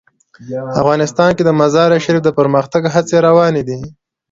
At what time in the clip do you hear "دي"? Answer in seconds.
3.69-3.79